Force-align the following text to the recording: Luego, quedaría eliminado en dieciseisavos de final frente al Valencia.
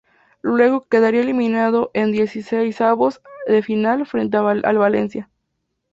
Luego, 0.41 0.87
quedaría 0.89 1.21
eliminado 1.21 1.91
en 1.93 2.11
dieciseisavos 2.11 3.21
de 3.47 3.61
final 3.61 4.07
frente 4.07 4.35
al 4.37 4.77
Valencia. 4.79 5.29